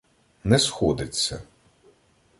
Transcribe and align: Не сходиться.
Не 0.43 0.57
сходиться. 0.59 1.41